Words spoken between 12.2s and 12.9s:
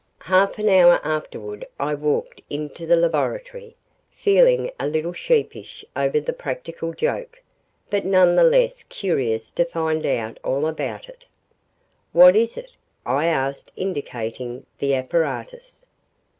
is it?"